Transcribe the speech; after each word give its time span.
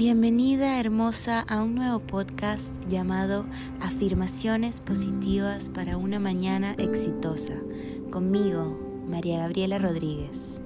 Bienvenida 0.00 0.80
hermosa 0.80 1.40
a 1.40 1.62
un 1.62 1.74
nuevo 1.74 1.98
podcast 2.00 2.74
llamado 2.88 3.44
Afirmaciones 3.82 4.80
Positivas 4.80 5.68
para 5.68 5.98
una 5.98 6.18
Mañana 6.18 6.72
Exitosa. 6.78 7.52
Conmigo, 8.10 8.78
María 9.06 9.40
Gabriela 9.40 9.78
Rodríguez. 9.78 10.62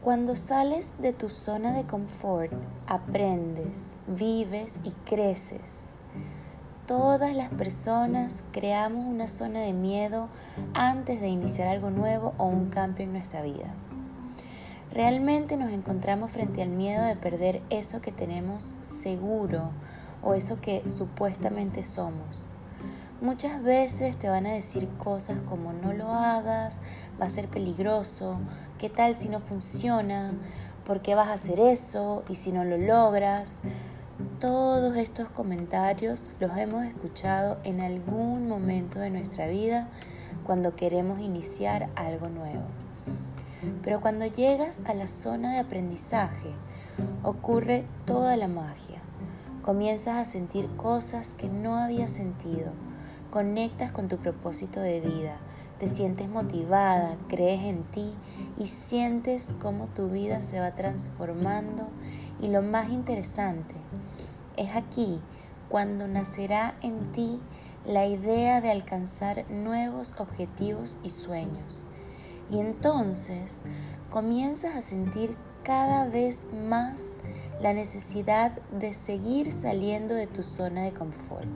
Cuando 0.00 0.34
sales 0.34 0.94
de 0.98 1.12
tu 1.12 1.28
zona 1.28 1.72
de 1.72 1.86
confort, 1.86 2.52
aprendes, 2.88 3.92
vives 4.08 4.80
y 4.82 4.90
creces 5.08 5.91
Todas 6.92 7.34
las 7.34 7.48
personas 7.48 8.44
creamos 8.52 9.06
una 9.06 9.26
zona 9.26 9.60
de 9.60 9.72
miedo 9.72 10.28
antes 10.74 11.22
de 11.22 11.28
iniciar 11.28 11.68
algo 11.68 11.88
nuevo 11.88 12.34
o 12.36 12.44
un 12.44 12.68
cambio 12.68 13.04
en 13.04 13.14
nuestra 13.14 13.40
vida. 13.40 13.72
Realmente 14.92 15.56
nos 15.56 15.72
encontramos 15.72 16.30
frente 16.30 16.60
al 16.60 16.68
miedo 16.68 17.02
de 17.02 17.16
perder 17.16 17.62
eso 17.70 18.02
que 18.02 18.12
tenemos 18.12 18.76
seguro 18.82 19.70
o 20.22 20.34
eso 20.34 20.56
que 20.56 20.86
supuestamente 20.86 21.82
somos. 21.82 22.46
Muchas 23.22 23.62
veces 23.62 24.18
te 24.18 24.28
van 24.28 24.44
a 24.44 24.52
decir 24.52 24.86
cosas 24.98 25.40
como 25.48 25.72
no 25.72 25.94
lo 25.94 26.12
hagas, 26.12 26.82
va 27.18 27.24
a 27.24 27.30
ser 27.30 27.48
peligroso, 27.48 28.38
qué 28.76 28.90
tal 28.90 29.16
si 29.16 29.30
no 29.30 29.40
funciona, 29.40 30.34
por 30.84 31.00
qué 31.00 31.14
vas 31.14 31.28
a 31.28 31.34
hacer 31.34 31.58
eso 31.58 32.22
y 32.28 32.34
si 32.34 32.52
no 32.52 32.64
lo 32.64 32.76
logras. 32.76 33.52
Todos 34.40 34.96
estos 34.96 35.30
comentarios 35.30 36.30
los 36.38 36.56
hemos 36.56 36.84
escuchado 36.84 37.58
en 37.64 37.80
algún 37.80 38.48
momento 38.48 38.98
de 38.98 39.10
nuestra 39.10 39.46
vida 39.48 39.88
cuando 40.44 40.76
queremos 40.76 41.20
iniciar 41.20 41.90
algo 41.96 42.28
nuevo. 42.28 42.62
Pero 43.82 44.00
cuando 44.00 44.26
llegas 44.26 44.80
a 44.84 44.94
la 44.94 45.08
zona 45.08 45.54
de 45.54 45.58
aprendizaje, 45.60 46.54
ocurre 47.22 47.84
toda 48.04 48.36
la 48.36 48.48
magia. 48.48 49.00
Comienzas 49.62 50.16
a 50.16 50.30
sentir 50.30 50.68
cosas 50.76 51.34
que 51.34 51.48
no 51.48 51.76
habías 51.76 52.10
sentido. 52.10 52.72
Conectas 53.30 53.92
con 53.92 54.08
tu 54.08 54.18
propósito 54.18 54.80
de 54.80 55.00
vida. 55.00 55.38
Te 55.78 55.88
sientes 55.88 56.28
motivada, 56.28 57.16
crees 57.28 57.62
en 57.62 57.84
ti 57.84 58.14
y 58.58 58.66
sientes 58.66 59.54
cómo 59.60 59.86
tu 59.86 60.08
vida 60.08 60.40
se 60.40 60.60
va 60.60 60.74
transformando. 60.74 61.88
Y 62.40 62.48
lo 62.48 62.62
más 62.62 62.90
interesante, 62.90 63.74
es 64.62 64.76
aquí 64.76 65.20
cuando 65.68 66.06
nacerá 66.06 66.74
en 66.82 67.12
ti 67.12 67.40
la 67.84 68.06
idea 68.06 68.60
de 68.60 68.70
alcanzar 68.70 69.50
nuevos 69.50 70.14
objetivos 70.18 70.98
y 71.02 71.10
sueños. 71.10 71.82
Y 72.50 72.58
entonces 72.58 73.64
comienzas 74.10 74.76
a 74.76 74.82
sentir 74.82 75.36
cada 75.62 76.06
vez 76.06 76.46
más 76.52 77.02
la 77.60 77.72
necesidad 77.72 78.52
de 78.72 78.92
seguir 78.92 79.52
saliendo 79.52 80.14
de 80.14 80.26
tu 80.26 80.42
zona 80.42 80.82
de 80.82 80.92
confort. 80.92 81.48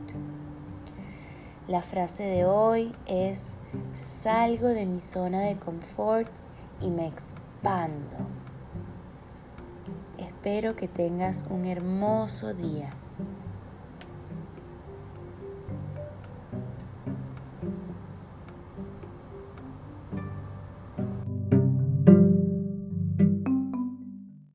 La 1.69 1.83
frase 1.83 2.23
de 2.23 2.45
hoy 2.45 2.95
es, 3.07 3.57
salgo 3.97 4.69
de 4.69 4.87
mi 4.87 5.01
zona 5.01 5.41
de 5.41 5.57
confort 5.57 6.31
y 6.81 6.91
me 6.91 7.09
expando. 7.09 8.36
Espero 10.47 10.77
que 10.77 10.86
tengas 10.86 11.44
un 11.50 11.64
hermoso 11.64 12.55
día. 12.55 12.91